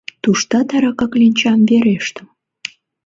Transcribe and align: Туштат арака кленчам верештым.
Туштат 0.23 0.69
арака 0.75 1.05
кленчам 1.11 1.59
верештым. 1.69 2.27